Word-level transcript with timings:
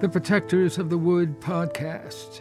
the 0.00 0.08
Protectors 0.08 0.78
of 0.78 0.88
the 0.88 0.96
Wood 0.96 1.42
podcast. 1.42 2.40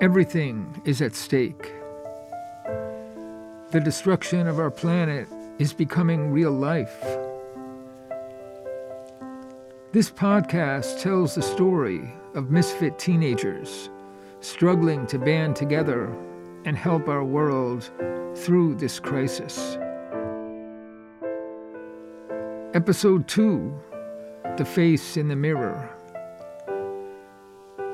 Everything 0.00 0.80
is 0.86 1.02
at 1.02 1.14
stake. 1.14 1.70
The 3.72 3.82
destruction 3.84 4.46
of 4.46 4.58
our 4.58 4.70
planet 4.70 5.28
is 5.58 5.74
becoming 5.74 6.30
real 6.30 6.50
life. 6.50 6.98
This 9.92 10.10
podcast 10.10 11.02
tells 11.02 11.34
the 11.34 11.42
story 11.42 12.10
of 12.34 12.50
misfit 12.50 12.98
teenagers 12.98 13.90
struggling 14.40 15.06
to 15.08 15.18
band 15.18 15.56
together 15.56 16.06
and 16.64 16.74
help 16.74 17.06
our 17.06 17.22
world 17.22 17.90
through 18.34 18.76
this 18.76 18.98
crisis. 18.98 19.76
Episode 22.72 23.28
2 23.28 23.78
The 24.56 24.64
Face 24.64 25.18
in 25.18 25.28
the 25.28 25.36
Mirror. 25.36 25.90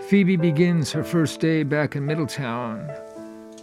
Phoebe 0.08 0.36
begins 0.36 0.92
her 0.92 1.02
first 1.02 1.40
day 1.40 1.64
back 1.64 1.96
in 1.96 2.06
Middletown 2.06 2.88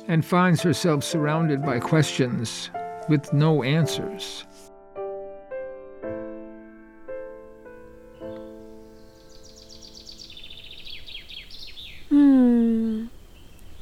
and 0.09 0.25
finds 0.25 0.61
herself 0.61 1.05
surrounded 1.05 1.63
by 1.63 1.79
questions 1.79 2.69
with 3.07 3.31
no 3.31 3.63
answers. 3.63 4.43
Hmm. 12.09 13.05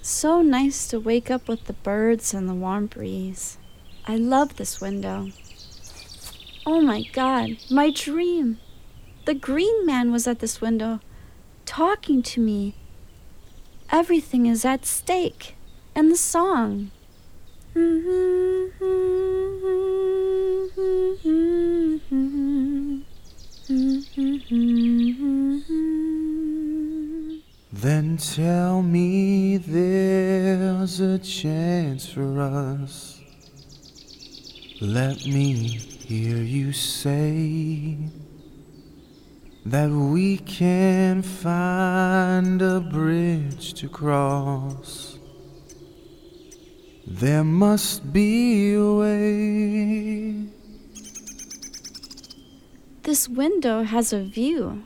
So 0.03 0.43
nice 0.43 0.87
to 0.89 0.99
wake 0.99 1.31
up 1.31 1.47
with 1.47 1.63
the 1.63 1.73
birds 1.73 2.35
and 2.35 2.47
the 2.47 2.53
warm 2.53 2.85
breeze. 2.85 3.57
I 4.05 4.17
love 4.17 4.57
this 4.57 4.79
window. 4.79 5.29
Oh 6.67 6.81
my 6.81 7.01
god, 7.13 7.57
my 7.71 7.89
dream! 7.89 8.59
The 9.27 9.33
green 9.33 9.85
man 9.85 10.13
was 10.13 10.25
at 10.25 10.39
this 10.39 10.61
window, 10.61 11.01
talking 11.65 12.23
to 12.23 12.39
me. 12.39 12.75
Everything 13.91 14.45
is 14.45 14.63
at 14.63 14.85
stake. 14.85 15.57
And 15.93 16.09
the 16.09 16.15
song. 16.15 16.91
Then 27.73 28.15
tell 28.15 28.81
me 28.81 29.57
there's 29.57 31.01
a 31.01 31.19
chance 31.19 32.07
for 32.07 32.39
us. 32.39 33.19
Let 34.79 35.25
me 35.25 35.81
hear 36.07 36.37
you 36.37 36.71
say 36.71 37.97
that 39.71 39.89
we 39.89 40.37
can 40.37 41.21
find 41.21 42.61
a 42.61 42.79
bridge 42.79 43.73
to 43.73 43.89
cross. 43.89 45.19
There 47.05 47.43
must 47.43 48.13
be 48.13 48.75
a 48.75 48.93
way. 48.93 50.45
This 53.03 53.27
window 53.27 53.83
has 53.83 54.13
a 54.13 54.23
view. 54.23 54.83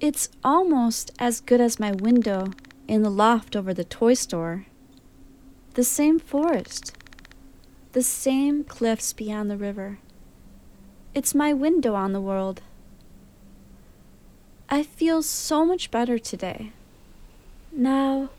It's 0.00 0.28
almost 0.42 1.12
as 1.20 1.40
good 1.40 1.60
as 1.60 1.78
my 1.78 1.92
window 1.92 2.48
in 2.88 3.02
the 3.04 3.10
loft 3.10 3.54
over 3.54 3.72
the 3.72 3.84
toy 3.84 4.14
store. 4.14 4.66
The 5.74 5.84
same 5.84 6.18
forest, 6.18 6.96
the 7.92 8.02
same 8.02 8.64
cliffs 8.64 9.12
beyond 9.12 9.48
the 9.48 9.56
river. 9.56 10.00
It's 11.14 11.36
my 11.36 11.52
window 11.52 11.94
on 11.94 12.12
the 12.12 12.20
world. 12.20 12.62
I 14.70 14.82
feel 14.82 15.22
so 15.22 15.64
much 15.64 15.90
better 15.90 16.18
today. 16.18 16.72
Now, 17.72 18.30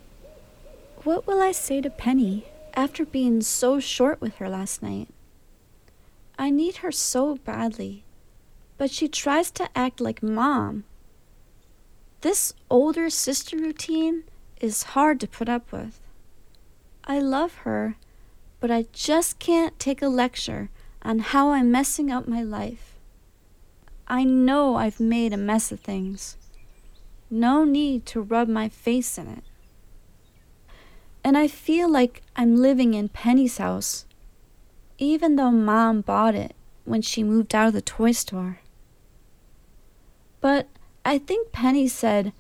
what 1.03 1.28
will 1.28 1.42
I 1.42 1.52
say 1.52 1.81
to 1.81 1.90
Penny 1.90 2.46
after 2.74 3.06
being 3.06 3.42
so 3.42 3.80
short 3.80 4.22
with 4.22 4.36
her 4.36 4.50
last 4.50 4.81
night? 4.81 5.09
I 6.40 6.50
need 6.50 6.78
her 6.78 6.92
so 6.92 7.36
badly, 7.36 8.03
but 8.78 8.90
she 8.90 9.08
tries 9.08 9.52
to 9.52 9.69
act 9.75 10.00
like 10.00 10.24
mom 10.24 10.86
this 12.22 12.53
older 12.69 13.09
sister 13.09 13.58
routine 13.58 14.24
is 14.59 14.94
hard 14.94 15.19
to 15.19 15.28
put 15.28 15.50
up 15.50 15.72
with. 15.72 16.00
I 17.03 17.19
love 17.19 17.56
her, 17.66 17.96
but 18.59 18.69
I 18.69 18.86
just 18.94 19.40
can't 19.40 19.78
take 19.80 20.03
a 20.03 20.08
lecture 20.08 20.69
on 21.02 21.18
how 21.18 21.50
I'm 21.52 21.72
messing 21.72 22.12
up 22.12 22.28
my 22.28 22.44
life. 22.44 22.91
I 24.12 24.26
know 24.26 24.76
I've 24.76 25.00
made 25.00 25.32
a 25.32 25.38
mess 25.38 25.72
of 25.72 25.80
things. 25.80 26.36
No 27.30 27.64
need 27.64 28.06
to 28.08 28.20
rub 28.20 28.50
my 28.50 28.68
face 28.68 29.18
in 29.18 29.30
it. 29.30 29.44
And 31.24 31.38
I 31.38 31.48
feel 31.48 31.90
like 31.90 32.22
I'm 32.36 32.58
living 32.58 32.94
in 32.94 33.08
Penny's 33.08 33.58
house, 33.58 34.04
even 34.98 35.38
though 35.38 35.50
Mom 35.50 36.02
bought 36.02 36.36
it 36.36 36.54
when 36.84 37.02
she 37.02 37.24
moved 37.24 37.56
out 37.56 37.70
of 37.70 37.74
the 37.74 37.82
toy 37.82 38.12
store. 38.12 38.60
But 40.42 40.68
I 41.06 41.18
think 41.18 41.54
Penny 41.54 41.88
said 41.88 42.34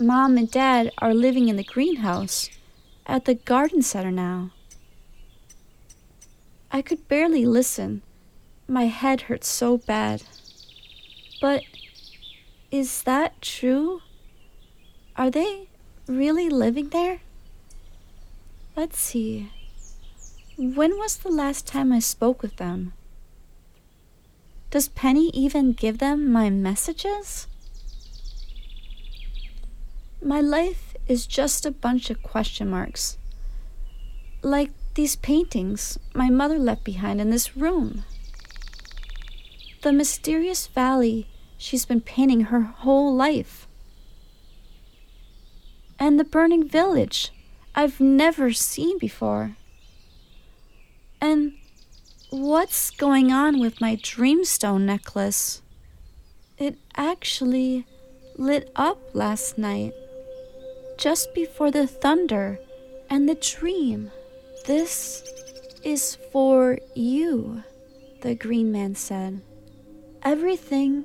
Mom 0.00 0.38
and 0.38 0.50
Dad 0.50 0.90
are 0.96 1.12
living 1.12 1.50
in 1.50 1.56
the 1.56 1.62
greenhouse 1.62 2.48
at 3.04 3.26
the 3.26 3.34
garden 3.34 3.82
center 3.82 4.10
now. 4.10 4.52
I 6.72 6.80
could 6.80 7.06
barely 7.06 7.44
listen. 7.44 8.00
My 8.66 8.86
head 8.86 9.22
hurt 9.22 9.44
so 9.44 9.76
bad. 9.76 10.22
But 11.40 11.62
is 12.70 13.02
that 13.02 13.40
true? 13.40 14.02
Are 15.16 15.30
they 15.30 15.68
really 16.06 16.48
living 16.48 16.88
there? 16.88 17.20
Let's 18.76 18.98
see. 18.98 19.50
When 20.56 20.98
was 20.98 21.16
the 21.16 21.30
last 21.30 21.66
time 21.66 21.92
I 21.92 22.00
spoke 22.00 22.42
with 22.42 22.56
them? 22.56 22.92
Does 24.70 24.88
Penny 24.88 25.30
even 25.30 25.72
give 25.72 25.98
them 25.98 26.30
my 26.30 26.50
messages? 26.50 27.46
My 30.22 30.40
life 30.40 30.94
is 31.06 31.26
just 31.26 31.64
a 31.64 31.70
bunch 31.70 32.10
of 32.10 32.22
question 32.22 32.68
marks. 32.68 33.16
Like 34.42 34.70
these 34.94 35.16
paintings 35.16 35.98
my 36.12 36.28
mother 36.28 36.58
left 36.58 36.84
behind 36.84 37.20
in 37.20 37.30
this 37.30 37.56
room. 37.56 38.04
The 39.82 39.92
mysterious 39.92 40.66
valley 40.66 41.28
she's 41.56 41.84
been 41.84 42.00
painting 42.00 42.42
her 42.42 42.62
whole 42.62 43.14
life. 43.14 43.66
And 45.98 46.18
the 46.18 46.24
burning 46.24 46.68
village 46.68 47.32
I've 47.74 48.00
never 48.00 48.52
seen 48.52 48.98
before. 48.98 49.56
And 51.20 51.54
what's 52.30 52.90
going 52.90 53.32
on 53.32 53.60
with 53.60 53.80
my 53.80 53.96
dreamstone 53.96 54.82
necklace? 54.82 55.62
It 56.56 56.76
actually 56.96 57.86
lit 58.36 58.70
up 58.74 58.98
last 59.14 59.58
night 59.58 59.92
just 60.96 61.32
before 61.34 61.70
the 61.70 61.86
thunder 61.86 62.58
and 63.08 63.28
the 63.28 63.36
dream. 63.36 64.10
This 64.66 65.22
is 65.84 66.16
for 66.32 66.78
you, 66.94 67.62
the 68.22 68.34
green 68.34 68.72
man 68.72 68.96
said. 68.96 69.40
Everything 70.22 71.04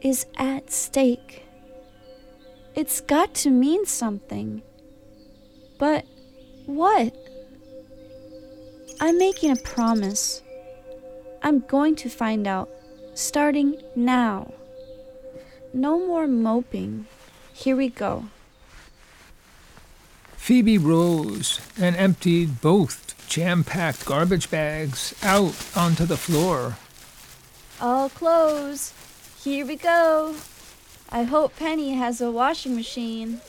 is 0.00 0.26
at 0.36 0.72
stake. 0.72 1.44
It's 2.74 3.00
got 3.00 3.34
to 3.34 3.50
mean 3.50 3.86
something. 3.86 4.62
But 5.78 6.04
what? 6.66 7.14
I'm 9.00 9.18
making 9.18 9.50
a 9.50 9.56
promise. 9.56 10.42
I'm 11.42 11.60
going 11.60 11.94
to 11.96 12.08
find 12.08 12.46
out, 12.46 12.70
starting 13.14 13.80
now. 13.94 14.54
No 15.72 15.98
more 15.98 16.26
moping. 16.26 17.06
Here 17.52 17.76
we 17.76 17.90
go. 17.90 18.24
Phoebe 20.36 20.78
rose 20.78 21.60
and 21.78 21.96
emptied 21.96 22.60
both 22.60 23.14
jam 23.28 23.64
packed 23.64 24.04
garbage 24.04 24.50
bags 24.50 25.14
out 25.22 25.54
onto 25.76 26.06
the 26.06 26.16
floor. 26.16 26.76
All 27.80 28.08
clothes. 28.08 28.92
Here 29.42 29.66
we 29.66 29.76
go. 29.76 30.36
I 31.10 31.24
hope 31.24 31.56
Penny 31.56 31.94
has 31.94 32.20
a 32.20 32.30
washing 32.30 32.76
machine. 32.76 33.40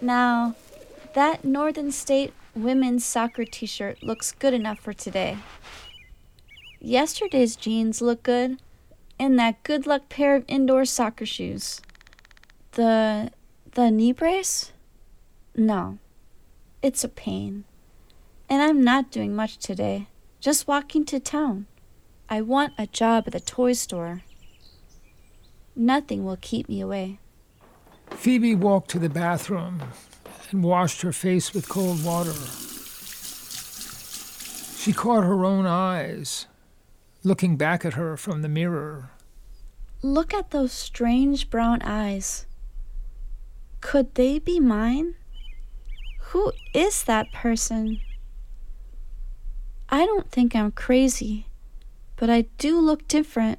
Now, 0.00 0.56
that 1.14 1.44
Northern 1.44 1.92
State 1.92 2.32
women's 2.54 3.04
soccer 3.04 3.44
t 3.44 3.66
shirt 3.66 4.02
looks 4.02 4.32
good 4.32 4.52
enough 4.52 4.80
for 4.80 4.92
today. 4.92 5.38
Yesterday's 6.80 7.56
jeans 7.56 8.02
look 8.02 8.22
good, 8.24 8.60
and 9.18 9.38
that 9.38 9.62
good 9.62 9.86
luck 9.86 10.08
pair 10.08 10.34
of 10.36 10.44
indoor 10.48 10.84
soccer 10.84 11.26
shoes. 11.26 11.80
The 12.72 13.30
the 13.72 13.90
knee 13.90 14.12
brace? 14.12 14.72
No, 15.56 15.98
it's 16.82 17.04
a 17.04 17.08
pain. 17.08 17.64
And 18.48 18.60
I'm 18.60 18.82
not 18.82 19.10
doing 19.10 19.34
much 19.34 19.56
today, 19.56 20.08
just 20.40 20.68
walking 20.68 21.04
to 21.06 21.20
town. 21.20 21.66
I 22.28 22.40
want 22.40 22.72
a 22.78 22.86
job 22.86 23.24
at 23.26 23.32
the 23.32 23.40
toy 23.40 23.74
store. 23.74 24.22
Nothing 25.76 26.24
will 26.24 26.38
keep 26.40 26.68
me 26.68 26.80
away. 26.80 27.18
Phoebe 28.10 28.54
walked 28.54 28.90
to 28.90 28.98
the 28.98 29.08
bathroom 29.08 29.82
and 30.50 30.62
washed 30.62 31.02
her 31.02 31.12
face 31.12 31.52
with 31.52 31.68
cold 31.68 32.04
water. 32.04 32.34
She 34.78 34.92
caught 34.92 35.24
her 35.24 35.44
own 35.44 35.66
eyes 35.66 36.46
looking 37.24 37.56
back 37.56 37.84
at 37.84 37.94
her 37.94 38.16
from 38.16 38.42
the 38.42 38.48
mirror. 38.48 39.10
Look 40.02 40.34
at 40.34 40.50
those 40.50 40.72
strange 40.72 41.48
brown 41.48 41.80
eyes. 41.82 42.46
Could 43.80 44.14
they 44.14 44.38
be 44.38 44.60
mine? 44.60 45.14
Who 46.28 46.52
is 46.74 47.04
that 47.04 47.32
person? 47.32 48.00
I 49.88 50.04
don't 50.04 50.30
think 50.30 50.54
I'm 50.54 50.70
crazy, 50.70 51.46
but 52.16 52.30
I 52.30 52.42
do 52.58 52.78
look 52.78 53.06
different. 53.08 53.58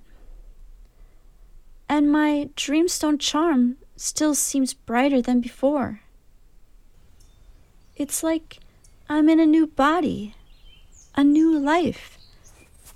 And 1.88 2.12
my 2.12 2.50
dreamstone 2.56 3.20
charm 3.20 3.78
still 3.96 4.36
seems 4.36 4.74
brighter 4.74 5.22
than 5.22 5.40
before. 5.40 6.02
It's 7.96 8.24
like 8.24 8.60
I'm 9.08 9.30
in 9.30 9.40
a 9.40 9.46
new 9.46 9.68
body, 9.68 10.36
a 11.16 11.24
new 11.24 11.58
life, 11.58 12.18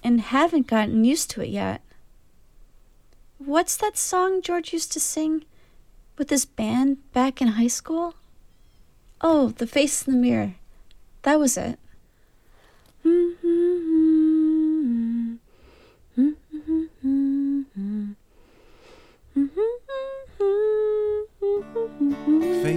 and 0.04 0.22
haven't 0.22 0.68
gotten 0.68 1.04
used 1.04 1.30
to 1.32 1.42
it 1.42 1.50
yet. 1.50 1.82
What's 3.38 3.78
that 3.78 3.98
song 3.98 4.42
George 4.42 4.74
used 4.74 4.92
to 4.94 5.00
sing 5.00 5.46
with 6.18 6.30
his 6.30 6.46
band 6.46 6.98
back 7.14 7.42
in 7.42 7.50
high 7.50 7.68
school? 7.68 8.16
Oh, 9.22 9.50
The 9.50 9.68
Face 9.68 10.08
in 10.08 10.14
the 10.14 10.20
Mirror. 10.20 10.56
That 11.22 11.40
was 11.40 11.58
it. 11.58 11.80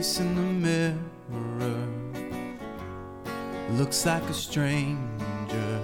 Face 0.02 0.19
in 0.19 0.34
the 0.34 0.43
mirror 0.66 1.87
looks 3.78 4.04
like 4.04 4.25
a 4.25 4.34
stranger. 4.34 5.81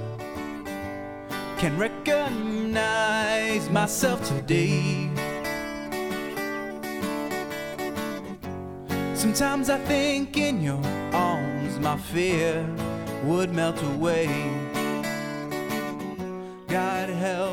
Can 1.59 1.79
recognize 1.79 3.70
myself 3.70 4.26
today. 4.26 5.09
Sometimes 9.15 9.70
I 9.70 9.79
think 9.87 10.37
in 10.37 10.62
your 10.62 10.85
arms 11.12 11.79
my 11.79 11.97
fear 11.97 12.67
would 13.23 13.55
melt 13.55 13.81
away. 13.85 14.26
God 16.67 17.09
help 17.09 17.48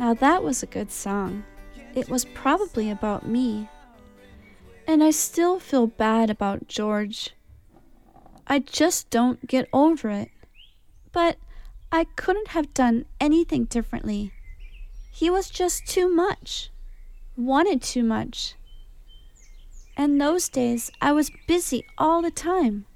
Now 0.00 0.14
that 0.14 0.42
was 0.42 0.62
a 0.62 0.66
good 0.66 0.90
song. 0.90 1.44
It 1.94 2.08
was 2.08 2.24
probably 2.24 2.90
about 2.90 3.28
me. 3.28 3.68
And 4.86 5.04
I 5.04 5.10
still 5.10 5.58
feel 5.58 5.88
bad 5.88 6.30
about 6.30 6.68
George. 6.68 7.34
I 8.46 8.60
just 8.60 9.10
don't 9.10 9.46
get 9.46 9.68
over 9.74 10.08
it. 10.08 10.30
But 11.12 11.36
I 11.92 12.04
couldn't 12.16 12.48
have 12.48 12.72
done 12.72 13.04
anything 13.20 13.66
differently. 13.66 14.32
He 15.12 15.28
was 15.28 15.50
just 15.50 15.86
too 15.86 16.08
much, 16.08 16.70
wanted 17.36 17.82
too 17.82 18.02
much. 18.02 18.54
And 19.98 20.18
those 20.18 20.48
days 20.48 20.90
I 21.02 21.12
was 21.12 21.30
busy 21.46 21.84
all 21.98 22.22
the 22.22 22.30
time. 22.30 22.86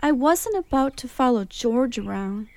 I 0.00 0.12
wasn't 0.12 0.56
about 0.56 0.96
to 0.96 1.08
follow 1.08 1.44
George 1.44 1.98
around, 1.98 2.48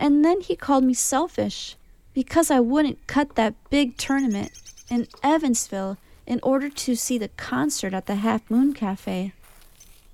and 0.00 0.24
then 0.24 0.40
he 0.40 0.56
called 0.56 0.82
me 0.82 0.94
selfish 0.94 1.76
because 2.18 2.50
I 2.50 2.58
wouldn't 2.58 3.06
cut 3.06 3.36
that 3.36 3.54
big 3.70 3.96
tournament 3.96 4.50
in 4.90 5.06
Evansville 5.22 5.98
in 6.26 6.40
order 6.42 6.68
to 6.68 6.96
see 6.96 7.16
the 7.16 7.28
concert 7.28 7.94
at 7.94 8.06
the 8.06 8.16
Half 8.16 8.50
Moon 8.50 8.74
Cafe 8.74 9.32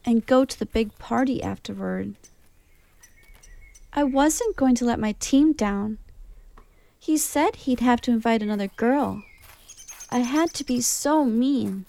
and 0.05 0.27
go 0.27 0.45
to 0.45 0.59
the 0.59 0.67
big 0.67 0.99
party 0.99 1.43
afterward. 1.43 2.15
I 3.95 4.05
wasn't 4.05 4.55
going 4.55 4.75
to 4.75 4.85
let 4.85 5.01
my 5.01 5.13
team 5.13 5.55
down. 5.55 5.97
He 6.99 7.17
said 7.17 7.57
he'd 7.57 7.81
have 7.81 8.03
to 8.03 8.11
invite 8.11 8.43
another 8.43 8.69
girl. 8.77 9.23
I 10.11 10.19
had 10.19 10.53
to 10.57 10.65
be 10.65 10.83
so 10.83 11.25
mean. 11.25 11.87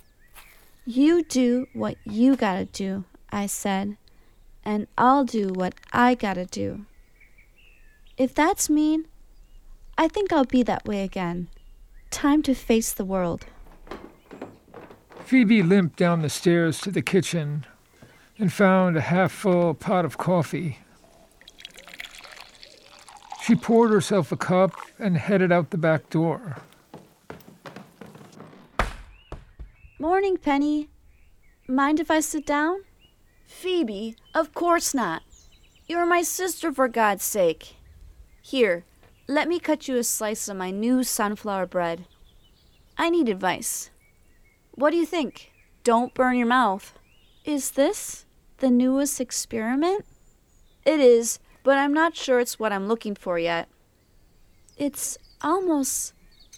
You 0.85 1.25
do 1.25 1.67
what 1.73 1.97
you 2.05 2.37
gotta 2.37 2.63
do, 2.63 3.03
I 3.33 3.47
said, 3.47 3.97
and 4.63 4.87
I'll 4.97 5.25
do 5.25 5.49
what 5.49 5.75
I 5.91 6.15
gotta 6.15 6.45
do. 6.45 6.85
If 8.17 8.33
that's 8.33 8.69
mean, 8.69 9.07
I 9.97 10.07
think 10.07 10.33
I'll 10.33 10.45
be 10.45 10.63
that 10.63 10.85
way 10.85 11.03
again. 11.03 11.47
Time 12.11 12.41
to 12.43 12.53
face 12.53 12.91
the 12.93 13.05
world. 13.05 13.45
Phoebe 15.25 15.63
limped 15.63 15.97
down 15.97 16.21
the 16.21 16.29
stairs 16.29 16.79
to 16.81 16.91
the 16.91 17.01
kitchen 17.01 17.65
and 18.37 18.51
found 18.51 18.97
a 18.97 19.01
half 19.01 19.31
full 19.31 19.73
pot 19.73 20.05
of 20.05 20.17
coffee. 20.17 20.79
She 23.41 23.55
poured 23.55 23.91
herself 23.91 24.31
a 24.31 24.37
cup 24.37 24.73
and 24.99 25.17
headed 25.17 25.51
out 25.51 25.69
the 25.69 25.77
back 25.77 26.09
door. 26.09 26.57
Morning, 29.99 30.37
Penny. 30.37 30.89
Mind 31.67 31.99
if 31.99 32.11
I 32.11 32.19
sit 32.19 32.45
down? 32.45 32.83
Phoebe, 33.45 34.15
of 34.33 34.53
course 34.53 34.93
not. 34.93 35.23
You're 35.87 36.05
my 36.05 36.21
sister, 36.21 36.71
for 36.71 36.87
God's 36.87 37.23
sake. 37.23 37.75
Here, 38.41 38.83
let 39.27 39.47
me 39.47 39.59
cut 39.59 39.87
you 39.87 39.97
a 39.97 40.03
slice 40.03 40.47
of 40.47 40.57
my 40.57 40.71
new 40.71 41.03
sunflower 41.03 41.67
bread. 41.67 42.05
I 42.97 43.09
need 43.09 43.29
advice. 43.29 43.89
What 44.71 44.91
do 44.91 44.97
you 44.97 45.05
think? 45.05 45.51
Don't 45.83 46.13
burn 46.13 46.37
your 46.37 46.47
mouth. 46.47 46.93
Is 47.43 47.71
this 47.71 48.25
the 48.57 48.69
newest 48.69 49.19
experiment? 49.19 50.05
It 50.85 50.99
is, 50.99 51.39
but 51.63 51.77
I'm 51.77 51.93
not 51.93 52.15
sure 52.15 52.39
it's 52.39 52.59
what 52.59 52.71
I'm 52.71 52.87
looking 52.87 53.15
for 53.15 53.39
yet. 53.39 53.67
It's 54.77 55.17
almost 55.41 56.13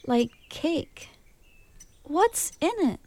like 0.06 0.32
cake. 0.50 1.10
What's 2.04 2.52
in 2.60 2.72
it? 2.80 3.00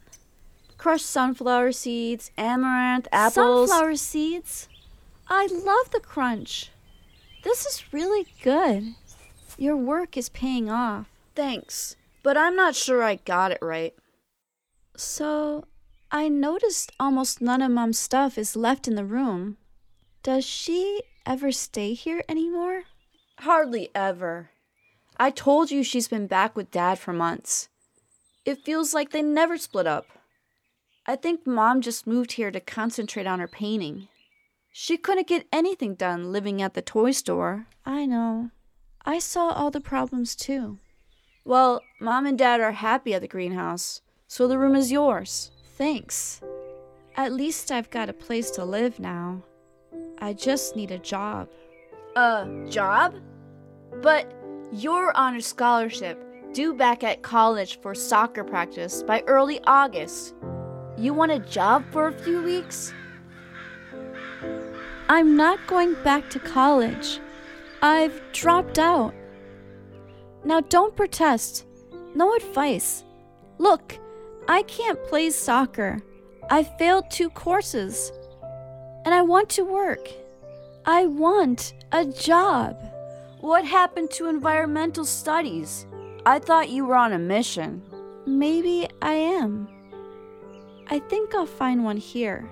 Crushed 0.79 1.07
sunflower 1.07 1.73
seeds, 1.73 2.31
amaranth, 2.39 3.09
apples. 3.13 3.69
Sunflower 3.69 3.97
seeds? 3.97 4.69
I 5.29 5.47
love 5.47 5.91
the 5.91 6.01
crunch. 6.01 6.71
This 7.45 7.67
is 7.67 7.93
really 7.93 8.27
good. 8.43 8.95
Your 9.61 9.77
work 9.77 10.17
is 10.17 10.31
paying 10.31 10.71
off. 10.71 11.11
Thanks, 11.35 11.95
but 12.23 12.35
I'm 12.35 12.57
not 12.57 12.75
sure 12.75 13.03
I 13.03 13.17
got 13.17 13.53
it 13.53 13.59
right. 13.61 13.93
So, 14.97 15.67
I 16.11 16.31
noticed 16.31 16.93
almost 16.99 17.43
none 17.43 17.61
of 17.61 17.71
Mom's 17.71 17.99
stuff 17.99 18.39
is 18.39 18.57
left 18.57 18.89
in 18.89 18.95
the 18.95 19.05
room. 19.05 19.59
Does 20.23 20.47
she 20.47 21.03
ever 21.27 21.53
stay 21.53 21.93
here 21.93 22.25
anymore? 22.27 22.85
Hardly 23.41 23.91
ever. 23.95 24.49
I 25.19 25.29
told 25.29 25.71
you 25.71 25.85
she's 25.85 26.09
been 26.09 26.27
back 26.27 26.57
with 26.57 26.71
Dad 26.71 26.99
for 26.99 27.13
months. 27.13 27.69
It 28.47 28.65
feels 28.65 28.95
like 28.95 29.11
they 29.11 29.21
never 29.21 29.59
split 29.59 29.87
up. 29.87 30.07
I 31.05 31.17
think 31.17 31.47
Mom 31.47 31.83
just 31.83 32.07
moved 32.07 32.33
here 32.33 32.51
to 32.51 32.61
concentrate 32.61 33.27
on 33.27 33.41
her 33.41 33.49
painting. 33.49 34.09
She 34.73 34.97
couldn't 34.97 35.27
get 35.27 35.47
anything 35.53 35.97
done 35.97 36.33
living 36.33 36.63
at 36.63 36.73
the 36.73 36.81
toy 36.81 37.11
store. 37.11 37.67
I 37.85 38.07
know. 38.07 38.53
I 39.05 39.19
saw 39.19 39.51
all 39.51 39.71
the 39.71 39.81
problems 39.81 40.37
too. 40.37 40.79
Well, 41.45 41.83
Mom 42.01 42.27
and 42.27 42.39
Dad 42.39 42.61
are 42.61 42.73
happy 42.73 43.15
at 43.15 43.23
the 43.23 43.29
greenhouse, 43.29 44.03
so 44.29 44.47
the 44.47 44.59
room 44.59 44.77
is 44.77 44.93
yours. 44.93 45.51
Thanks. 45.77 46.41
At 47.17 47.33
least 47.33 47.73
I've 47.73 47.91
got 47.91 48.09
a 48.09 48.13
place 48.13 48.51
to 48.53 48.65
live 48.65 49.01
now. 49.01 49.43
I 50.19 50.35
just 50.35 50.77
need 50.77 50.91
a 50.91 50.99
job. 50.99 51.49
A 52.17 52.47
job? 52.69 53.15
But 54.03 54.33
you're 54.73 55.17
on 55.17 55.37
a 55.37 55.43
scholarship 55.43 56.23
due 56.53 56.75
back 56.75 57.03
at 57.03 57.23
college 57.23 57.81
for 57.81 57.95
soccer 57.95 58.45
practice 58.45 59.03
by 59.03 59.23
early 59.27 59.61
August. 59.65 60.35
You 60.99 61.15
want 61.15 61.33
a 61.33 61.39
job 61.39 61.85
for 61.91 62.09
a 62.09 62.13
few 62.13 62.43
weeks? 62.43 62.93
I'm 65.09 65.37
not 65.37 65.67
going 65.67 65.95
back 66.05 66.29
to 66.31 66.39
college. 66.39 67.21
I've 67.83 68.21
dropped 68.33 68.79
out. 68.79 69.15
Now 70.45 70.61
don't 70.61 70.97
protest. 70.97 71.67
No 72.15 72.35
advice. 72.35 73.05
Look, 73.59 73.99
I 74.49 74.63
can't 74.63 75.03
play 75.05 75.31
soccer. 75.31 76.01
I 76.51 76.63
failed 76.63 77.11
two 77.11 77.31
courses. 77.31 78.13
And 79.05 79.15
I 79.15 79.23
want 79.23 79.49
to 79.51 79.65
work. 79.65 80.09
I 80.85 81.07
want 81.07 81.75
a 81.93 82.05
job. 82.05 82.77
What 83.41 83.65
happened 83.65 84.11
to 84.13 84.29
environmental 84.29 85.05
studies? 85.05 85.87
I 86.27 86.39
thought 86.39 86.69
you 86.69 86.85
were 86.85 86.97
on 86.97 87.15
a 87.15 87.19
mission. 87.19 87.83
Maybe 88.27 88.89
I 89.01 89.15
am. 89.15 89.69
I 90.89 90.99
think 90.99 91.35
I'll 91.35 91.47
find 91.47 91.85
one 91.85 91.97
here. 91.97 92.51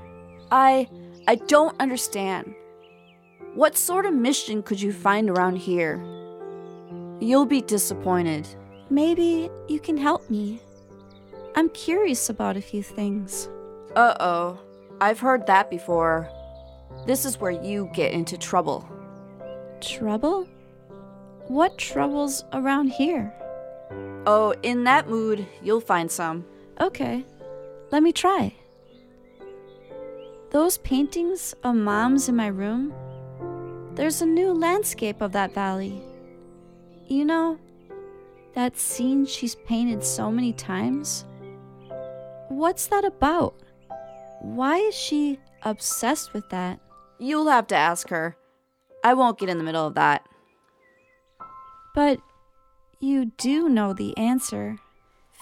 I 0.50 0.88
I 1.26 1.34
don't 1.34 1.78
understand. 1.80 2.54
What 3.58 3.76
sort 3.76 4.06
of 4.06 4.14
mission 4.14 4.62
could 4.62 4.80
you 4.80 4.92
find 4.92 5.28
around 5.28 5.56
here? 5.56 6.00
You'll 7.18 7.44
be 7.44 7.60
disappointed. 7.60 8.46
Maybe 8.88 9.50
you 9.66 9.80
can 9.80 9.96
help 9.96 10.30
me. 10.30 10.60
I'm 11.56 11.68
curious 11.70 12.30
about 12.30 12.56
a 12.56 12.60
few 12.60 12.84
things. 12.84 13.48
Uh 13.96 14.14
oh, 14.20 14.60
I've 15.00 15.18
heard 15.18 15.44
that 15.48 15.70
before. 15.70 16.30
This 17.04 17.24
is 17.24 17.40
where 17.40 17.50
you 17.50 17.90
get 17.92 18.12
into 18.12 18.38
trouble. 18.38 18.88
Trouble? 19.80 20.46
What 21.48 21.76
troubles 21.78 22.44
around 22.52 22.90
here? 22.90 23.34
Oh, 24.24 24.54
in 24.62 24.84
that 24.84 25.08
mood, 25.08 25.44
you'll 25.64 25.80
find 25.80 26.08
some. 26.08 26.46
Okay, 26.80 27.24
let 27.90 28.04
me 28.04 28.12
try. 28.12 28.54
Those 30.50 30.78
paintings 30.78 31.56
of 31.64 31.74
moms 31.74 32.28
in 32.28 32.36
my 32.36 32.46
room, 32.46 32.94
there's 33.98 34.22
a 34.22 34.26
new 34.26 34.52
landscape 34.54 35.20
of 35.20 35.32
that 35.32 35.52
valley. 35.52 36.00
You 37.08 37.24
know, 37.24 37.58
that 38.54 38.78
scene 38.78 39.26
she's 39.26 39.56
painted 39.56 40.04
so 40.04 40.30
many 40.30 40.52
times? 40.52 41.24
What's 42.48 42.86
that 42.86 43.04
about? 43.04 43.56
Why 44.40 44.76
is 44.76 44.94
she 44.94 45.40
obsessed 45.64 46.32
with 46.32 46.48
that? 46.50 46.78
You'll 47.18 47.48
have 47.48 47.66
to 47.66 47.74
ask 47.74 48.08
her. 48.10 48.36
I 49.02 49.14
won't 49.14 49.36
get 49.36 49.48
in 49.48 49.58
the 49.58 49.64
middle 49.64 49.84
of 49.84 49.96
that. 49.96 50.24
But 51.92 52.20
you 53.00 53.32
do 53.36 53.68
know 53.68 53.94
the 53.94 54.16
answer. 54.16 54.78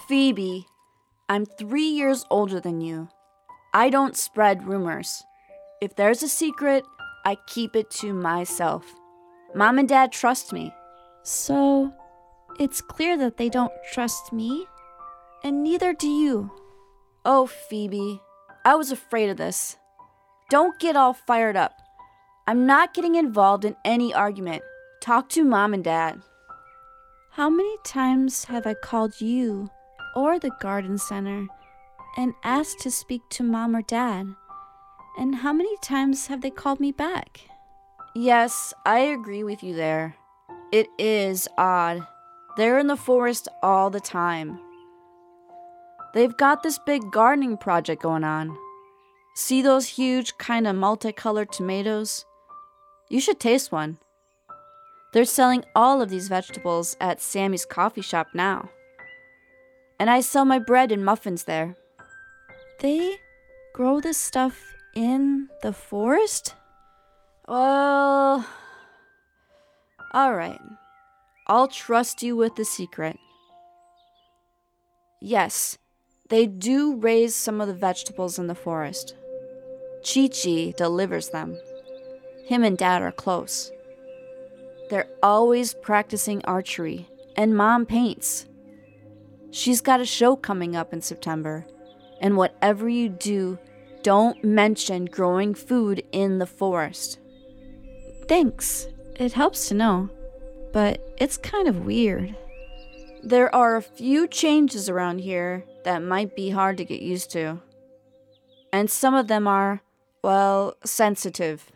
Phoebe, 0.07 0.65
I'm 1.29 1.45
three 1.45 1.89
years 1.89 2.25
older 2.31 2.59
than 2.59 2.81
you. 2.81 3.09
I 3.71 3.91
don't 3.91 4.17
spread 4.17 4.67
rumors. 4.67 5.23
If 5.79 5.95
there's 5.95 6.23
a 6.23 6.27
secret, 6.27 6.83
I 7.27 7.35
keep 7.45 7.75
it 7.75 7.89
to 7.99 8.13
myself. 8.13 8.85
Mom 9.53 9.79
and 9.79 9.89
Dad 9.89 10.13
trust 10.13 10.53
me. 10.53 10.73
So, 11.23 11.91
it's 12.57 12.79
clear 12.79 13.17
that 13.17 13.35
they 13.35 13.49
don't 13.49 13.73
trust 13.91 14.31
me, 14.31 14.65
and 15.43 15.61
neither 15.61 15.91
do 15.91 16.07
you. 16.07 16.49
Oh, 17.25 17.45
Phoebe, 17.45 18.21
I 18.63 18.75
was 18.75 18.93
afraid 18.93 19.29
of 19.29 19.35
this. 19.35 19.75
Don't 20.49 20.79
get 20.79 20.95
all 20.95 21.11
fired 21.11 21.57
up. 21.57 21.73
I'm 22.47 22.65
not 22.65 22.93
getting 22.93 23.15
involved 23.15 23.65
in 23.65 23.75
any 23.83 24.13
argument. 24.13 24.63
Talk 25.01 25.27
to 25.31 25.43
Mom 25.43 25.73
and 25.73 25.83
Dad. 25.83 26.21
How 27.31 27.49
many 27.49 27.75
times 27.83 28.45
have 28.45 28.65
I 28.65 28.73
called 28.73 29.19
you 29.19 29.69
or 30.15 30.39
the 30.39 30.55
garden 30.61 30.97
center 30.97 31.45
and 32.15 32.33
asked 32.45 32.79
to 32.83 32.89
speak 32.89 33.23
to 33.31 33.43
mom 33.43 33.75
or 33.75 33.81
dad? 33.81 34.33
And 35.17 35.33
how 35.35 35.51
many 35.51 35.75
times 35.81 36.27
have 36.27 36.41
they 36.41 36.51
called 36.51 36.79
me 36.79 36.91
back? 36.91 37.41
Yes, 38.13 38.73
I 38.85 38.99
agree 38.99 39.43
with 39.43 39.63
you 39.63 39.73
there. 39.73 40.15
It 40.71 40.87
is 40.99 41.47
odd. 41.57 42.05
They're 42.55 42.77
in 42.77 42.87
the 42.87 42.95
forest 42.95 43.47
all 43.63 43.89
the 43.89 43.99
time. 43.99 44.59
They've 46.13 46.35
got 46.37 46.61
this 46.61 46.79
big 46.85 47.11
gardening 47.11 47.57
project 47.57 48.01
going 48.01 48.23
on. 48.23 48.57
See 49.35 49.61
those 49.61 49.87
huge, 49.87 50.37
kind 50.37 50.67
of 50.67 50.75
multicolored 50.75 51.51
tomatoes? 51.51 52.25
You 53.09 53.19
should 53.19 53.39
taste 53.39 53.71
one. 53.71 53.97
They're 55.13 55.25
selling 55.25 55.63
all 55.75 56.01
of 56.01 56.09
these 56.09 56.27
vegetables 56.27 56.95
at 56.99 57.21
Sammy's 57.21 57.65
coffee 57.65 58.01
shop 58.01 58.27
now. 58.33 58.69
And 59.99 60.09
I 60.09 60.21
sell 60.21 60.45
my 60.45 60.59
bread 60.59 60.91
and 60.91 61.03
muffins 61.03 61.45
there. 61.45 61.75
They 62.79 63.17
grow 63.73 63.99
this 63.99 64.17
stuff 64.17 64.76
in 64.97 65.47
the 65.61 65.71
forest? 65.71 66.55
Well, 67.47 68.43
all 70.11 70.33
right. 70.33 70.59
I'll 71.45 71.67
trust 71.67 72.23
you 72.23 72.35
with 72.35 72.55
the 72.55 72.65
secret. 72.65 73.15
Yes, 75.21 75.77
they 76.29 76.47
do 76.47 76.95
raise 76.95 77.35
some 77.35 77.61
of 77.61 77.67
the 77.67 77.75
vegetables 77.75 78.39
in 78.39 78.47
the 78.47 78.55
forest. 78.55 79.15
Chi 80.03 80.29
Chi 80.29 80.73
delivers 80.75 81.29
them. 81.29 81.55
Him 82.47 82.63
and 82.63 82.77
Dad 82.77 83.03
are 83.03 83.11
close. 83.11 83.71
They're 84.89 85.09
always 85.21 85.75
practicing 85.75 86.43
archery, 86.45 87.07
and 87.35 87.55
Mom 87.55 87.85
paints. 87.85 88.47
She's 89.51 89.81
got 89.81 90.01
a 90.01 90.05
show 90.05 90.35
coming 90.35 90.75
up 90.75 90.91
in 90.91 91.01
September, 91.01 91.67
and 92.19 92.35
whatever 92.35 92.89
you 92.89 93.09
do, 93.09 93.59
don't 94.03 94.43
mention 94.43 95.05
growing 95.05 95.53
food 95.53 96.03
in 96.11 96.39
the 96.39 96.45
forest. 96.45 97.19
Thanks. 98.27 98.87
It 99.15 99.33
helps 99.33 99.67
to 99.69 99.73
know, 99.73 100.09
but 100.73 101.01
it's 101.17 101.37
kind 101.37 101.67
of 101.67 101.85
weird. 101.85 102.35
There 103.23 103.53
are 103.53 103.75
a 103.75 103.81
few 103.81 104.27
changes 104.27 104.89
around 104.89 105.19
here 105.19 105.65
that 105.83 106.03
might 106.03 106.35
be 106.35 106.51
hard 106.51 106.77
to 106.77 106.85
get 106.85 107.01
used 107.01 107.31
to. 107.31 107.59
And 108.71 108.89
some 108.89 109.15
of 109.15 109.27
them 109.27 109.47
are, 109.47 109.81
well, 110.23 110.75
sensitive. 110.85 111.71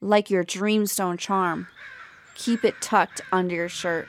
Like 0.00 0.30
your 0.30 0.44
dreamstone 0.44 1.18
charm. 1.18 1.66
Keep 2.34 2.64
it 2.64 2.80
tucked 2.80 3.20
under 3.32 3.54
your 3.54 3.68
shirt. 3.68 4.08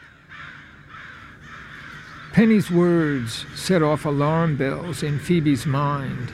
Penny's 2.34 2.72
words 2.72 3.46
set 3.56 3.82
off 3.82 4.06
alarm 4.06 4.56
bells 4.56 5.04
in 5.04 5.20
Phoebe's 5.20 5.66
mind. 5.66 6.32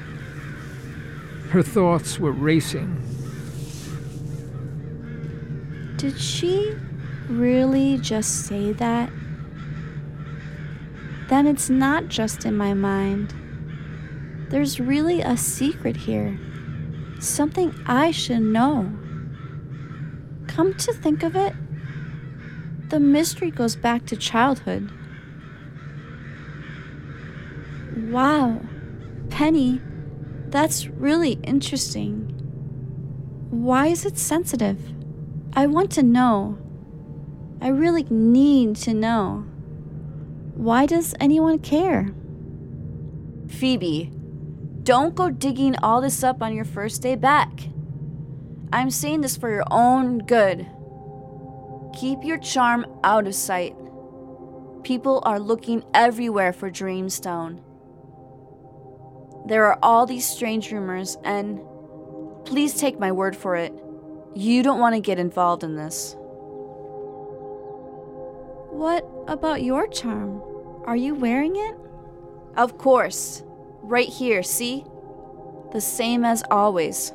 Her 1.50 1.64
thoughts 1.64 2.20
were 2.20 2.32
racing. 2.32 3.02
Did 5.98 6.20
she 6.20 6.76
really 7.30 7.98
just 7.98 8.46
say 8.46 8.74
that? 8.74 9.10
Then 11.30 11.48
it's 11.48 11.70
not 11.70 12.08
just 12.08 12.46
in 12.46 12.56
my 12.56 12.74
mind. 12.74 13.34
There's 14.50 14.80
really 14.80 15.22
a 15.22 15.36
secret 15.36 15.98
here. 15.98 16.38
Something 17.20 17.74
I 17.86 18.12
should 18.12 18.42
know. 18.42 18.92
Come 20.48 20.74
to 20.76 20.94
think 20.94 21.24
of 21.24 21.36
it, 21.36 21.54
the 22.90 23.00
mystery 23.00 23.52
goes 23.52 23.76
back 23.76 24.06
to 24.06 24.16
childhood. 24.16 24.92
Wow, 28.10 28.62
Penny, 29.30 29.82
that's 30.50 30.88
really 30.88 31.34
interesting. 31.44 32.34
Why 33.50 33.88
is 33.88 34.06
it 34.06 34.18
sensitive? 34.18 34.80
I 35.54 35.68
want 35.68 35.92
to 35.94 36.04
know. 36.04 36.58
I 37.62 37.70
really 37.70 38.04
need 38.10 38.76
to 38.78 38.94
know. 38.94 39.46
Why 40.54 40.86
does 40.86 41.16
anyone 41.20 41.60
care? 41.60 42.14
Phoebe, 43.48 44.12
don't 44.84 45.16
go 45.16 45.30
digging 45.30 45.76
all 45.78 46.02
this 46.02 46.24
up 46.24 46.42
on 46.42 46.54
your 46.54 46.66
first 46.66 47.02
day 47.02 47.16
back. 47.16 47.70
I'm 48.72 48.90
saying 48.90 49.22
this 49.22 49.38
for 49.38 49.50
your 49.50 49.66
own 49.72 50.20
good. 50.20 50.68
Keep 52.00 52.24
your 52.24 52.38
charm 52.38 52.86
out 53.04 53.28
of 53.28 53.36
sight. 53.36 53.76
People 54.84 55.22
are 55.26 55.40
looking 55.40 55.84
everywhere 55.94 56.54
for 56.54 56.70
Dreamstone. 56.70 57.60
There 59.48 59.66
are 59.66 59.80
all 59.82 60.06
these 60.06 60.28
strange 60.28 60.72
rumors, 60.74 61.18
and 61.24 61.62
please 62.44 62.74
take 62.74 63.00
my 63.00 63.14
word 63.14 63.34
for 63.36 63.56
it. 63.56 63.74
You 64.36 64.62
don't 64.62 64.80
want 64.80 64.96
to 64.96 65.02
get 65.02 65.20
involved 65.20 65.64
in 65.64 65.78
this. 65.78 66.16
What 68.70 69.10
about 69.28 69.64
your 69.64 69.88
charm? 69.88 70.42
Are 70.86 70.98
you 70.98 71.16
wearing 71.16 71.56
it? 71.56 71.76
Of 72.58 72.78
course. 72.78 73.42
Right 73.82 74.10
here, 74.10 74.44
see? 74.44 74.84
The 75.72 75.80
same 75.82 76.26
as 76.26 76.44
always. 76.52 77.14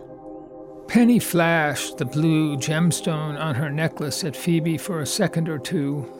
Penny 0.88 1.18
flashed 1.18 1.98
the 1.98 2.06
blue 2.06 2.56
gemstone 2.56 3.38
on 3.38 3.54
her 3.56 3.70
necklace 3.70 4.24
at 4.24 4.36
Phoebe 4.36 4.78
for 4.78 5.00
a 5.00 5.06
second 5.06 5.50
or 5.50 5.58
two 5.58 6.10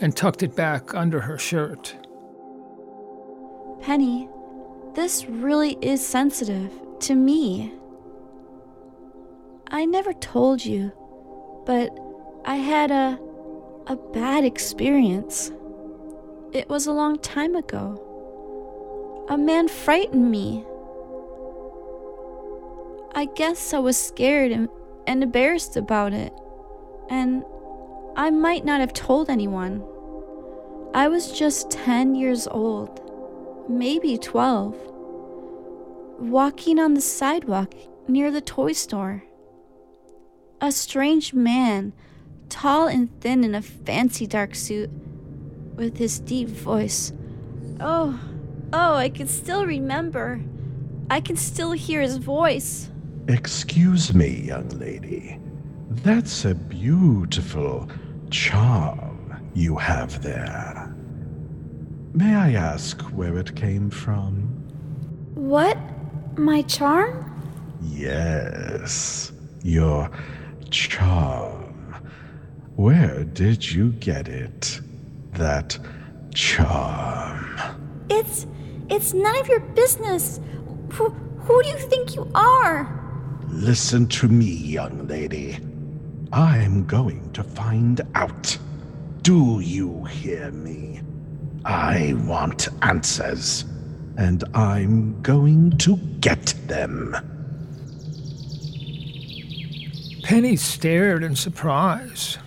and 0.00 0.16
tucked 0.16 0.44
it 0.44 0.54
back 0.54 0.94
under 0.94 1.20
her 1.20 1.38
shirt. 1.38 1.96
Penny, 3.80 4.28
this 4.94 5.26
really 5.26 5.76
is 5.80 6.06
sensitive 6.06 6.72
to 7.00 7.14
me. 7.14 7.72
I 9.68 9.84
never 9.84 10.12
told 10.12 10.64
you, 10.64 10.92
but 11.66 11.90
I 12.44 12.56
had 12.56 12.90
a 12.90 13.18
a 13.86 13.96
bad 13.96 14.44
experience. 14.44 15.52
It 16.52 16.68
was 16.68 16.86
a 16.86 16.92
long 16.92 17.18
time 17.18 17.54
ago. 17.54 18.00
A 19.28 19.36
man 19.36 19.68
frightened 19.68 20.30
me 20.30 20.64
I 23.16 23.26
guess 23.26 23.72
I 23.72 23.78
was 23.78 23.96
scared 23.96 24.50
and, 24.50 24.68
and 25.06 25.22
embarrassed 25.22 25.76
about 25.76 26.12
it. 26.12 26.32
And 27.08 27.44
I 28.16 28.30
might 28.30 28.64
not 28.64 28.80
have 28.80 28.92
told 28.92 29.30
anyone. 29.30 29.84
I 30.92 31.06
was 31.06 31.30
just 31.30 31.70
10 31.70 32.16
years 32.16 32.48
old, 32.48 33.00
maybe 33.68 34.18
12, 34.18 34.74
walking 36.18 36.78
on 36.78 36.94
the 36.94 37.00
sidewalk 37.00 37.74
near 38.08 38.30
the 38.30 38.40
toy 38.40 38.72
store. 38.72 39.24
A 40.60 40.70
strange 40.72 41.34
man, 41.34 41.92
tall 42.48 42.86
and 42.86 43.08
thin 43.20 43.44
in 43.44 43.54
a 43.54 43.62
fancy 43.62 44.26
dark 44.26 44.54
suit, 44.54 44.90
with 45.74 45.98
his 45.98 46.20
deep 46.20 46.48
voice. 46.48 47.12
Oh, 47.80 48.18
oh, 48.72 48.94
I 48.94 49.08
can 49.08 49.26
still 49.26 49.66
remember. 49.66 50.40
I 51.10 51.20
can 51.20 51.36
still 51.36 51.72
hear 51.72 52.00
his 52.00 52.16
voice. 52.16 52.90
Excuse 53.28 54.14
me, 54.14 54.28
young 54.28 54.68
lady. 54.70 55.38
That's 55.90 56.44
a 56.44 56.54
beautiful 56.54 57.88
charm 58.30 59.50
you 59.54 59.76
have 59.76 60.22
there. 60.22 60.83
May 62.16 62.36
I 62.36 62.52
ask 62.52 63.00
where 63.10 63.36
it 63.38 63.56
came 63.56 63.90
from? 63.90 64.42
What? 65.34 65.76
My 66.38 66.62
charm? 66.62 67.10
Yes, 67.82 69.32
your 69.64 70.08
charm. 70.70 71.74
Where 72.76 73.24
did 73.24 73.68
you 73.68 73.90
get 73.94 74.28
it? 74.28 74.80
That 75.32 75.76
charm. 76.32 77.58
It's. 78.08 78.46
it's 78.88 79.12
none 79.12 79.36
of 79.40 79.48
your 79.48 79.58
business. 79.74 80.38
Who, 80.92 81.10
who 81.10 81.62
do 81.64 81.68
you 81.68 81.78
think 81.78 82.14
you 82.14 82.30
are? 82.36 82.88
Listen 83.48 84.06
to 84.10 84.28
me, 84.28 84.46
young 84.46 85.08
lady. 85.08 85.58
I'm 86.32 86.84
going 86.84 87.32
to 87.32 87.42
find 87.42 88.02
out. 88.14 88.56
Do 89.22 89.58
you 89.58 90.04
hear 90.04 90.52
me? 90.52 91.00
I 91.64 92.14
want 92.26 92.68
answers, 92.82 93.64
and 94.18 94.44
I'm 94.54 95.20
going 95.22 95.78
to 95.78 95.96
get 95.96 96.54
them. 96.66 97.16
Penny 100.22 100.56
stared 100.56 101.22
in 101.22 101.36
surprise, 101.36 102.38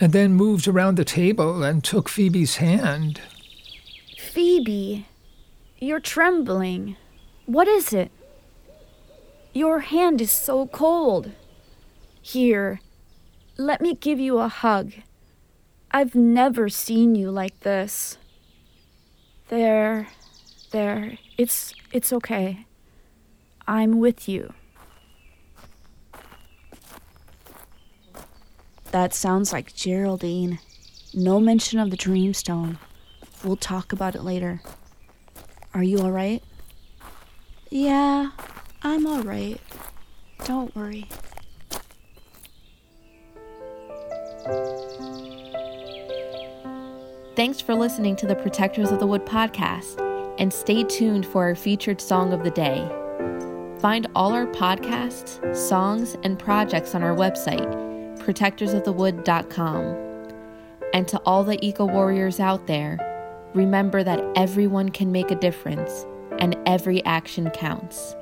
and 0.00 0.12
then 0.12 0.34
moved 0.34 0.66
around 0.66 0.96
the 0.96 1.04
table 1.04 1.62
and 1.62 1.84
took 1.84 2.08
Phoebe's 2.08 2.56
hand. 2.56 3.20
Phoebe, 4.18 5.06
you're 5.78 6.00
trembling. 6.00 6.96
What 7.46 7.68
is 7.68 7.92
it? 7.92 8.10
Your 9.52 9.80
hand 9.80 10.20
is 10.20 10.32
so 10.32 10.66
cold. 10.66 11.32
Here, 12.22 12.80
let 13.56 13.80
me 13.80 13.94
give 13.94 14.18
you 14.18 14.38
a 14.38 14.48
hug. 14.48 14.92
I've 15.94 16.16
never 16.16 16.68
seen 16.68 17.14
you 17.14 17.30
like 17.30 17.60
this. 17.60 18.18
There, 19.46 20.08
there, 20.72 21.18
it's 21.38 21.72
it's 21.92 22.12
okay. 22.12 22.66
I'm 23.68 24.00
with 24.00 24.28
you. 24.28 24.52
That 28.90 29.14
sounds 29.14 29.52
like 29.52 29.72
Geraldine. 29.76 30.58
No 31.14 31.38
mention 31.38 31.78
of 31.78 31.92
the 31.92 31.96
Dreamstone. 31.96 32.76
We'll 33.44 33.54
talk 33.54 33.92
about 33.92 34.16
it 34.16 34.24
later. 34.24 34.62
Are 35.74 35.84
you 35.84 36.00
alright? 36.00 36.42
Yeah, 37.70 38.32
I'm 38.82 39.06
alright. 39.06 39.60
Don't 40.44 40.74
worry. 40.74 41.08
Thanks 47.36 47.60
for 47.60 47.74
listening 47.74 48.16
to 48.16 48.26
the 48.28 48.36
Protectors 48.36 48.92
of 48.92 49.00
the 49.00 49.08
Wood 49.08 49.26
podcast, 49.26 50.00
and 50.38 50.52
stay 50.52 50.84
tuned 50.84 51.26
for 51.26 51.42
our 51.42 51.56
featured 51.56 52.00
song 52.00 52.32
of 52.32 52.44
the 52.44 52.52
day. 52.52 52.88
Find 53.80 54.06
all 54.14 54.32
our 54.32 54.46
podcasts, 54.46 55.56
songs, 55.56 56.16
and 56.22 56.38
projects 56.38 56.94
on 56.94 57.02
our 57.02 57.16
website, 57.16 57.66
protectorsofthewood.com. 58.20 59.82
And 60.94 61.08
to 61.08 61.18
all 61.26 61.42
the 61.42 61.58
eco 61.60 61.86
warriors 61.86 62.38
out 62.38 62.68
there, 62.68 63.00
remember 63.52 64.04
that 64.04 64.22
everyone 64.36 64.90
can 64.90 65.10
make 65.10 65.32
a 65.32 65.34
difference 65.34 66.06
and 66.38 66.56
every 66.66 67.04
action 67.04 67.50
counts. 67.50 68.14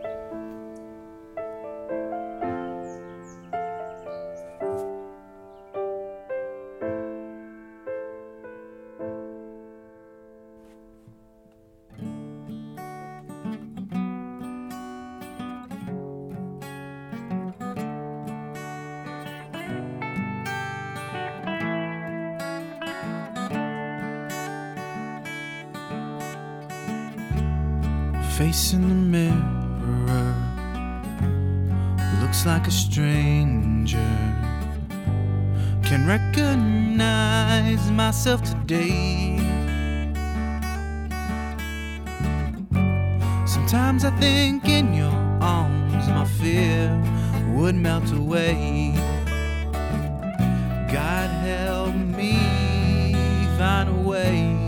Can 35.92 36.06
recognize 36.06 37.90
myself 37.90 38.42
today. 38.42 39.36
Sometimes 43.44 44.02
I 44.06 44.10
think 44.18 44.66
in 44.70 44.94
your 44.94 45.12
arms 45.42 46.08
my 46.08 46.24
fear 46.40 46.98
would 47.54 47.74
melt 47.74 48.10
away. 48.10 48.94
God 50.90 51.28
help 51.44 51.94
me 51.94 52.38
find 53.58 53.90
a 53.90 54.08
way. 54.08 54.61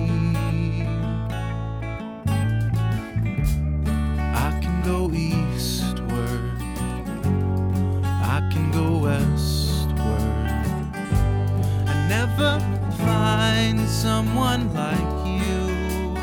Someone 14.05 14.62
like 14.75 15.12
you. 15.40 16.14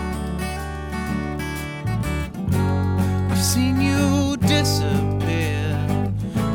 I've 3.32 3.44
seen 3.54 3.82
you 3.82 4.38
disappear 4.38 5.74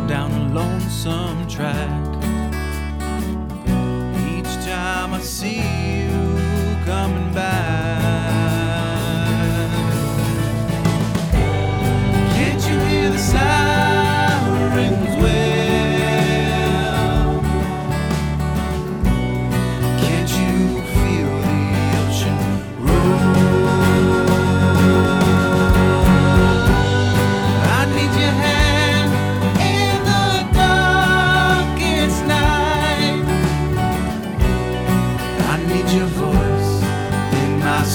down 0.07 0.31
a 0.31 0.55
lonesome 0.55 1.49
track. 1.49 2.05
Each 4.35 4.55
time 4.65 5.15
I 5.15 5.21
see 5.21 5.76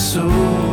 soul. 0.01 0.70